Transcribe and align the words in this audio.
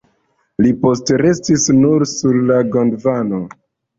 Ili 0.61 0.69
postrestis 0.85 1.67
nur 1.83 2.05
sur 2.11 2.39
la 2.47 2.57
Gondvano. 2.77 3.45